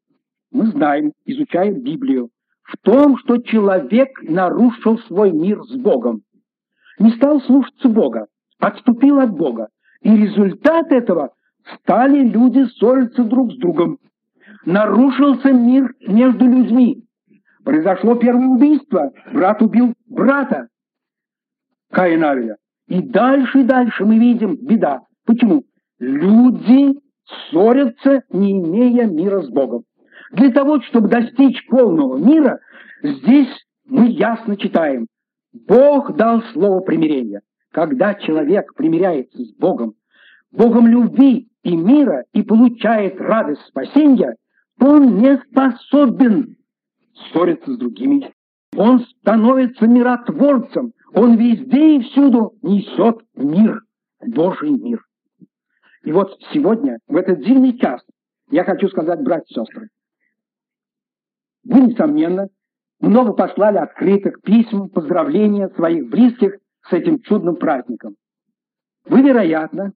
Мы 0.50 0.66
знаем, 0.68 1.12
изучая 1.26 1.72
Библию, 1.72 2.30
в 2.62 2.76
том, 2.78 3.18
что 3.18 3.38
человек 3.38 4.08
нарушил 4.22 4.98
свой 5.00 5.32
мир 5.32 5.62
с 5.64 5.74
Богом. 5.76 6.22
Не 7.00 7.12
стал 7.12 7.40
слушаться 7.40 7.88
Бога, 7.88 8.26
отступил 8.58 9.20
от 9.20 9.30
Бога. 9.30 9.68
И 10.02 10.14
результат 10.14 10.92
этого 10.92 11.30
стали 11.74 12.20
люди 12.20 12.64
ссориться 12.66 13.24
друг 13.24 13.52
с 13.52 13.56
другом. 13.56 13.98
Нарушился 14.66 15.50
мир 15.50 15.94
между 16.06 16.44
людьми. 16.44 17.02
Произошло 17.64 18.16
первое 18.16 18.48
убийство. 18.48 19.10
Брат 19.32 19.62
убил 19.62 19.94
брата. 20.08 20.68
Каин 21.90 22.54
И 22.88 23.00
дальше 23.00 23.60
и 23.60 23.64
дальше 23.64 24.04
мы 24.04 24.18
видим 24.18 24.56
беда. 24.56 25.00
Почему? 25.24 25.62
Люди 25.98 26.98
ссорятся, 27.24 28.22
не 28.30 28.52
имея 28.52 29.06
мира 29.06 29.40
с 29.40 29.48
Богом. 29.48 29.84
Для 30.32 30.50
того, 30.50 30.82
чтобы 30.82 31.08
достичь 31.08 31.66
полного 31.66 32.18
мира, 32.18 32.58
здесь 33.02 33.48
мы 33.86 34.08
ясно 34.08 34.56
читаем. 34.58 35.06
Бог 35.52 36.14
дал 36.16 36.42
слово 36.52 36.80
примирения. 36.80 37.42
Когда 37.72 38.14
человек 38.14 38.74
примиряется 38.74 39.38
с 39.38 39.52
Богом, 39.54 39.94
Богом 40.50 40.86
любви 40.86 41.48
и 41.62 41.76
мира 41.76 42.24
и 42.32 42.42
получает 42.42 43.20
радость 43.20 43.62
спасения, 43.66 44.36
он 44.80 45.18
не 45.18 45.38
способен 45.38 46.56
ссориться 47.14 47.72
с 47.72 47.78
другими. 47.78 48.32
Он 48.76 49.00
становится 49.00 49.86
миротворцем, 49.86 50.92
он 51.12 51.36
везде 51.36 51.96
и 51.96 52.02
всюду 52.02 52.54
несет 52.62 53.18
мир, 53.34 53.82
Божий 54.20 54.70
мир. 54.70 55.04
И 56.04 56.12
вот 56.12 56.38
сегодня, 56.52 56.98
в 57.06 57.16
этот 57.16 57.40
дивный 57.44 57.76
час, 57.78 58.00
я 58.50 58.64
хочу 58.64 58.88
сказать, 58.88 59.20
братья 59.22 59.44
и 59.48 59.54
сестры, 59.54 59.88
вы, 61.64 61.80
несомненно, 61.80 62.48
много 63.00 63.32
послали 63.32 63.78
открыток, 63.78 64.42
писем, 64.42 64.88
поздравления 64.88 65.68
своих 65.70 66.08
близких 66.08 66.56
с 66.88 66.92
этим 66.92 67.20
чудным 67.20 67.56
праздником. 67.56 68.14
Вы, 69.06 69.22
вероятно, 69.22 69.92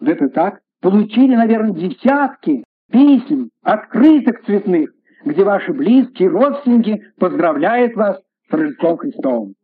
это 0.00 0.28
так, 0.28 0.60
получили, 0.80 1.34
наверное, 1.34 1.72
десятки 1.72 2.64
писем, 2.90 3.50
открыток 3.62 4.44
цветных, 4.44 4.90
где 5.24 5.44
ваши 5.44 5.72
близкие, 5.72 6.28
родственники 6.28 7.02
поздравляют 7.18 7.94
вас 7.94 8.18
с 8.48 8.52
Рождеством 8.52 8.96
Христовым. 8.96 9.54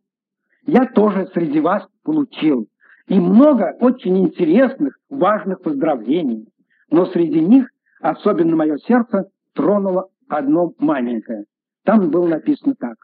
Я 0.67 0.85
тоже 0.85 1.27
среди 1.33 1.59
вас 1.59 1.87
получил. 2.03 2.67
И 3.07 3.19
много 3.19 3.75
очень 3.79 4.17
интересных, 4.17 4.97
важных 5.09 5.61
поздравлений. 5.61 6.47
Но 6.89 7.05
среди 7.07 7.39
них 7.39 7.67
особенно 8.01 8.55
мое 8.55 8.77
сердце 8.77 9.25
тронуло 9.53 10.07
одно 10.27 10.73
маленькое. 10.79 11.45
Там 11.85 12.09
было 12.09 12.27
написано 12.27 12.75
так. 12.75 12.95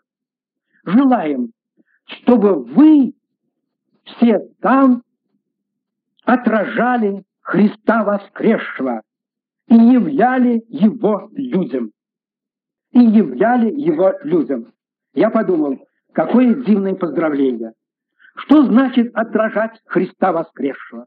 Желаем, 0.84 1.52
чтобы 2.06 2.64
вы 2.64 3.14
все 4.04 4.40
там 4.60 5.04
отражали 6.26 7.24
Христа 7.42 8.04
воскресшего 8.04 9.04
и 9.68 9.76
являли 9.76 10.64
Его 10.68 11.30
людям. 11.34 11.92
И 12.92 13.00
являли 13.00 13.72
Его 13.72 14.14
людям. 14.24 14.74
Я 15.14 15.30
подумал, 15.30 15.78
какое 16.14 16.56
дивное 16.56 16.96
поздравление. 16.96 17.74
Что 18.36 18.66
значит 18.66 19.16
отражать 19.16 19.80
Христа 19.86 20.32
воскресшего? 20.32 21.06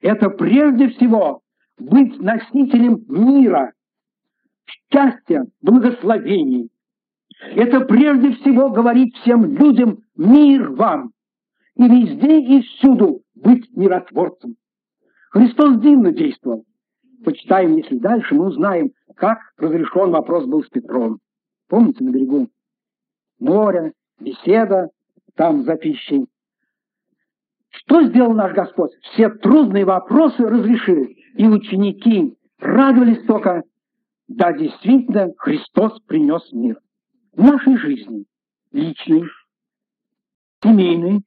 Это 0.00 0.28
прежде 0.28 0.88
всего 0.88 1.42
быть 1.78 2.18
носителем 2.20 3.04
мира, 3.08 3.72
счастья, 4.90 5.46
благословений. 5.62 6.70
Это 7.40 7.80
прежде 7.80 8.32
всего 8.36 8.70
говорить 8.70 9.14
всем 9.16 9.44
людям 9.56 9.98
«мир 10.16 10.70
вам» 10.70 11.12
и 11.76 11.82
везде 11.82 12.40
и 12.40 12.62
всюду 12.62 13.20
быть 13.34 13.68
миротворцем. 13.76 14.56
Христос 15.30 15.78
дивно 15.80 16.12
действовал. 16.12 16.64
Почитаем, 17.24 17.76
если 17.76 17.98
дальше, 17.98 18.34
мы 18.34 18.46
узнаем, 18.46 18.92
как 19.16 19.38
разрешен 19.58 20.10
вопрос 20.10 20.46
был 20.46 20.62
с 20.62 20.68
Петром. 20.68 21.18
Помните, 21.68 22.04
на 22.04 22.10
берегу 22.10 22.48
моря, 23.38 23.92
беседа, 24.18 24.88
там 25.34 25.64
за 25.64 25.76
пищей. 25.76 26.26
Что 27.68 28.02
сделал 28.04 28.32
наш 28.32 28.54
Господь? 28.54 28.92
Все 29.12 29.28
трудные 29.28 29.84
вопросы 29.84 30.42
разрешил. 30.42 31.06
И 31.34 31.46
ученики 31.46 32.36
радовались 32.58 33.24
только, 33.26 33.62
да, 34.28 34.52
действительно, 34.54 35.32
Христос 35.36 36.00
принес 36.06 36.50
мир. 36.52 36.78
В 37.36 37.42
нашей 37.42 37.76
жизни, 37.76 38.24
личной, 38.72 39.24
семейной, 40.62 41.20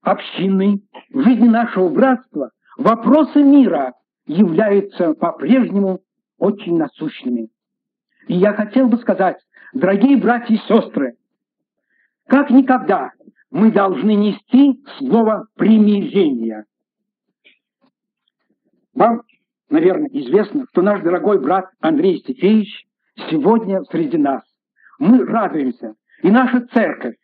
общинной, 0.00 0.82
в 1.10 1.22
жизни 1.22 1.46
нашего 1.46 1.88
братства, 1.90 2.50
вопросы 2.76 3.40
мира 3.40 3.94
являются 4.26 5.14
по-прежнему 5.14 6.00
очень 6.38 6.76
насущными. 6.76 7.50
И 8.26 8.34
я 8.34 8.52
хотел 8.52 8.88
бы 8.88 8.96
сказать, 8.96 9.36
дорогие 9.74 10.16
братья 10.16 10.52
и 10.52 10.58
сестры, 10.66 11.18
как 12.26 12.50
никогда 12.50 13.12
мы 13.52 13.70
должны 13.70 14.14
нести 14.14 14.84
слово 14.98 15.46
примирения. 15.54 16.64
Вам, 18.92 19.22
наверное, 19.70 20.08
известно, 20.08 20.66
что 20.72 20.82
наш 20.82 21.00
дорогой 21.02 21.40
брат 21.40 21.70
Андрей 21.78 22.18
Стефеевич 22.18 22.88
сегодня 23.30 23.84
среди 23.84 24.18
нас. 24.18 24.42
Мы 24.98 25.24
радуемся, 25.24 25.94
и 26.22 26.30
наша 26.30 26.66
церковь, 26.72 27.16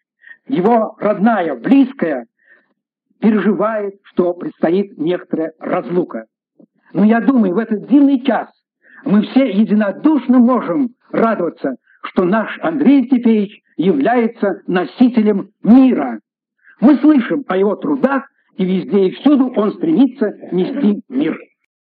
его 0.47 0.97
родная, 0.99 1.55
близкая, 1.55 2.27
переживает, 3.21 3.95
что 4.05 4.33
предстоит 4.35 4.99
некоторая 4.99 5.53
разлука. 5.59 6.27
Но 6.93 7.05
я 7.05 7.21
думаю, 7.21 7.55
в 7.55 7.59
этот 7.59 7.87
дивный 7.89 8.21
час 8.21 8.49
мы 9.05 9.23
все 9.23 9.51
единодушно 9.51 10.39
можем 10.39 10.91
радоваться, 11.11 11.77
что 12.03 12.25
наш 12.25 12.59
Андрей 12.63 13.07
Степеевич 13.07 13.63
является 13.77 14.63
носителем 14.67 15.51
мира. 15.63 16.21
Мы 16.81 16.97
слышим 16.97 17.45
о 17.49 17.57
его 17.57 17.77
трудах, 17.77 18.25
и 18.57 18.65
везде 18.65 19.09
и 19.09 19.11
всюду 19.13 19.53
он 19.55 19.73
стремится 19.73 20.33
нести 20.53 21.03
мир. 21.09 21.39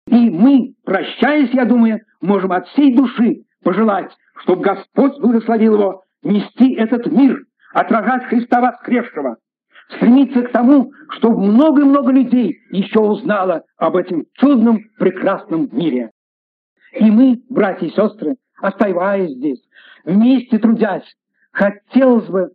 И 0.07 0.29
мы, 0.29 0.73
прощаясь, 0.83 1.51
я 1.51 1.65
думаю, 1.65 1.99
можем 2.21 2.51
от 2.51 2.67
всей 2.69 2.95
души 2.95 3.43
пожелать, 3.63 4.11
чтобы 4.41 4.63
Господь 4.63 5.19
благословил 5.19 5.75
его 5.75 6.03
нести 6.23 6.73
этот 6.75 7.07
мир, 7.11 7.43
отражать 7.73 8.25
Христа 8.25 8.61
воскресшего, 8.61 9.37
стремиться 9.95 10.43
к 10.43 10.51
тому, 10.51 10.91
чтобы 11.09 11.39
много-много 11.39 12.11
людей 12.11 12.59
еще 12.71 12.99
узнало 12.99 13.63
об 13.77 13.95
этом 13.95 14.25
чудном, 14.33 14.79
прекрасном 14.97 15.69
мире. 15.71 16.11
И 16.93 17.11
мы, 17.11 17.41
братья 17.49 17.85
и 17.85 17.91
сестры, 17.91 18.35
оставаясь 18.61 19.31
здесь, 19.31 19.61
вместе 20.05 20.57
трудясь, 20.57 21.05
хотелось 21.51 22.27
бы, 22.27 22.51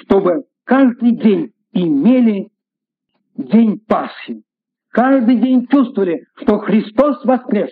чтобы 0.00 0.44
каждый 0.64 1.12
день 1.12 1.52
имели 1.72 2.50
день 3.36 3.80
Пасхи. 3.86 4.42
Каждый 4.90 5.36
день 5.36 5.66
чувствовали, 5.68 6.26
что 6.36 6.58
Христос 6.58 7.24
воскрес. 7.24 7.70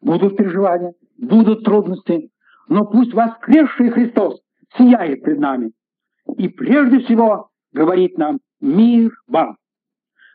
Будут 0.00 0.36
переживания, 0.36 0.94
будут 1.18 1.64
трудности, 1.64 2.30
но 2.68 2.84
пусть 2.84 3.12
воскресший 3.12 3.90
Христос 3.90 4.40
сияет 4.76 5.22
пред 5.22 5.38
нами. 5.38 5.72
И 6.36 6.48
прежде 6.48 7.00
всего 7.00 7.48
говорит 7.72 8.18
нам 8.18 8.40
«Мир 8.60 9.12
вам». 9.28 9.56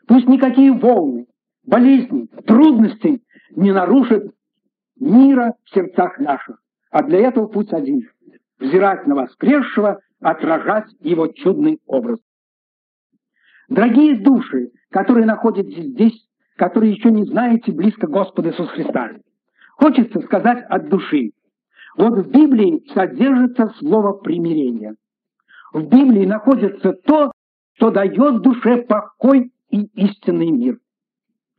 Пусть 0.06 0.28
никакие 0.28 0.72
волны, 0.72 1.26
болезни, 1.64 2.26
трудности 2.46 3.22
не 3.54 3.72
нарушат 3.72 4.24
мира 4.98 5.54
в 5.64 5.74
сердцах 5.74 6.18
наших. 6.18 6.58
А 6.90 7.02
для 7.02 7.20
этого 7.20 7.46
путь 7.46 7.72
один— 7.72 8.08
взирать 8.58 9.06
на 9.06 9.14
воскресшего, 9.14 10.00
отражать 10.20 10.86
его 11.00 11.28
чудный 11.28 11.80
образ. 11.86 12.18
Дорогие 13.68 14.16
души, 14.16 14.70
которые 14.90 15.26
находятся 15.26 15.82
здесь, 15.82 16.26
которые 16.56 16.92
еще 16.92 17.10
не 17.10 17.24
знаете 17.24 17.72
близко 17.72 18.06
Господа 18.06 18.50
Иисуса 18.50 18.70
Христа, 18.72 19.12
хочется 19.82 20.20
сказать 20.20 20.64
от 20.68 20.88
души. 20.88 21.32
Вот 21.96 22.16
в 22.16 22.30
Библии 22.30 22.84
содержится 22.94 23.72
слово 23.78 24.12
примирения. 24.12 24.94
В 25.72 25.82
Библии 25.82 26.24
находится 26.24 26.92
то, 26.92 27.32
что 27.74 27.90
дает 27.90 28.42
душе 28.42 28.82
покой 28.82 29.50
и 29.70 29.82
истинный 29.94 30.50
мир. 30.50 30.78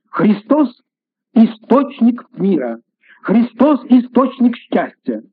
Христос– 0.10 0.70
источник 1.34 2.26
мира. 2.38 2.80
Христос– 3.24 3.84
источник 3.90 4.56
счастья. 4.56 5.24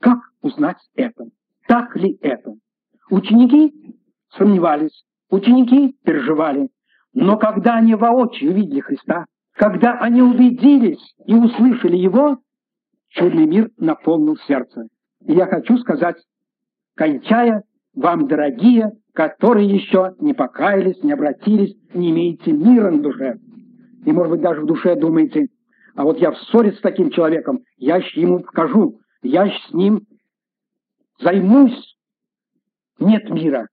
Как 0.00 0.18
узнать 0.42 0.78
это? 0.96 1.26
Так 1.68 1.94
ли 1.94 2.18
это? 2.20 2.54
Ученики 3.10 3.96
сомневались, 4.36 5.04
ученики 5.30 5.94
переживали. 6.02 6.68
Но 7.14 7.36
когда 7.36 7.76
они 7.76 7.94
воочию 7.94 8.52
увидели 8.52 8.80
Христа, 8.80 9.26
когда 9.58 9.98
они 9.98 10.22
убедились 10.22 11.02
и 11.26 11.34
услышали 11.34 11.96
Его, 11.96 12.38
чудный 13.08 13.44
мир 13.44 13.70
наполнил 13.76 14.36
сердце. 14.46 14.84
И 15.26 15.32
я 15.32 15.46
хочу 15.46 15.76
сказать, 15.78 16.16
кончая, 16.94 17.64
вам, 17.92 18.28
дорогие, 18.28 18.92
которые 19.14 19.68
еще 19.68 20.14
не 20.20 20.32
покаялись, 20.32 21.02
не 21.02 21.12
обратились, 21.12 21.74
не 21.92 22.10
имеете 22.10 22.52
мира 22.52 22.92
на 22.92 23.02
душе. 23.02 23.38
И, 24.06 24.12
может 24.12 24.30
быть, 24.30 24.42
даже 24.42 24.60
в 24.60 24.66
душе 24.66 24.94
думаете, 24.94 25.48
а 25.96 26.04
вот 26.04 26.18
я 26.18 26.30
в 26.30 26.38
ссоре 26.38 26.72
с 26.72 26.80
таким 26.80 27.10
человеком, 27.10 27.58
я 27.78 27.96
ему 28.14 28.38
покажу, 28.38 29.00
я 29.22 29.48
с 29.48 29.72
ним 29.72 30.02
займусь. 31.18 31.96
Нет 33.00 33.28
мира. 33.28 33.66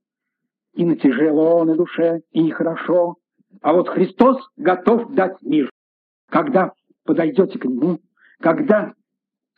И 0.74 0.84
на 0.84 0.95
тяжело 0.95 1.63
на 1.63 1.76
душе, 1.76 2.21
и 2.32 2.41
нехорошо. 2.41 3.17
А 3.62 3.74
вот 3.74 3.88
Христос 3.89 4.38
готов 4.58 5.13
дать 5.13 5.39
мир. 5.43 5.69
Когда 6.30 6.74
подойдете 7.06 7.60
к 7.60 7.66
Нему, 7.66 8.00
когда 8.40 8.94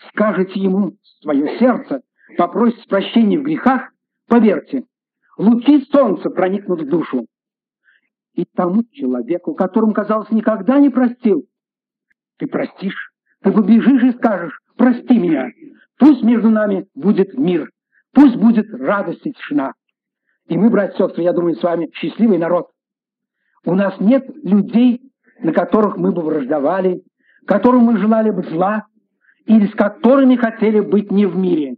скажете 0.09 0.59
Ему 0.59 0.97
свое 1.21 1.57
сердце, 1.59 2.01
попросите 2.37 2.87
прощения 2.87 3.39
в 3.39 3.43
грехах, 3.43 3.89
поверьте, 4.27 4.83
лучи 5.37 5.85
солнца 5.91 6.29
проникнут 6.29 6.81
в 6.81 6.89
душу. 6.89 7.25
И 8.33 8.45
тому 8.45 8.83
человеку, 8.91 9.55
которому, 9.55 9.93
казалось, 9.93 10.29
никогда 10.29 10.79
не 10.79 10.89
простил, 10.89 11.47
ты 12.37 12.47
простишь, 12.47 13.11
ты 13.41 13.51
побежишь 13.51 14.03
и 14.03 14.17
скажешь, 14.17 14.59
прости 14.75 15.17
меня, 15.17 15.49
пусть 15.97 16.21
между 16.23 16.49
нами 16.49 16.87
будет 16.93 17.35
мир, 17.35 17.71
пусть 18.13 18.35
будет 18.35 18.69
радость 18.73 19.25
и 19.25 19.33
тишина. 19.33 19.73
И 20.47 20.57
мы, 20.57 20.69
братья 20.69 20.93
и 20.93 21.07
сестры, 21.07 21.23
я 21.23 21.33
думаю, 21.33 21.55
с 21.55 21.63
вами 21.63 21.89
счастливый 21.93 22.37
народ. 22.37 22.69
У 23.65 23.73
нас 23.73 23.99
нет 23.99 24.23
людей, 24.43 25.06
на 25.39 25.51
которых 25.53 25.97
мы 25.97 26.11
бы 26.11 26.21
враждовали, 26.21 27.01
которым 27.45 27.83
мы 27.83 27.97
желали 27.97 28.29
бы 28.29 28.43
зла, 28.43 28.85
или 29.45 29.67
с 29.67 29.75
которыми 29.75 30.35
хотели 30.35 30.79
быть 30.79 31.11
не 31.11 31.25
в 31.25 31.37
мире. 31.37 31.75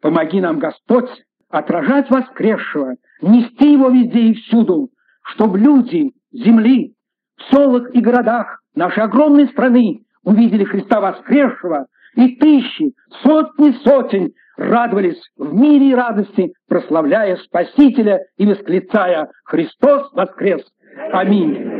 Помоги 0.00 0.40
нам, 0.40 0.58
Господь, 0.58 1.10
отражать 1.50 2.10
воскресшего, 2.10 2.96
нести 3.22 3.72
его 3.72 3.90
везде 3.90 4.20
и 4.20 4.34
всюду, 4.34 4.88
чтобы 5.22 5.58
люди 5.58 6.12
земли, 6.32 6.94
в 7.36 7.54
селах 7.54 7.94
и 7.94 8.00
городах 8.00 8.60
нашей 8.74 9.02
огромной 9.02 9.48
страны 9.48 10.00
увидели 10.24 10.64
Христа 10.64 11.00
воскресшего, 11.00 11.86
и 12.16 12.36
тысячи, 12.36 12.92
сотни 13.22 13.72
сотен 13.84 14.32
радовались 14.56 15.20
в 15.36 15.52
мире 15.52 15.90
и 15.90 15.94
радости, 15.94 16.52
прославляя 16.68 17.36
Спасителя 17.36 18.20
и 18.36 18.46
восклицая 18.46 19.28
«Христос 19.44 20.12
воскрес!» 20.12 20.62
Аминь. 21.12 21.73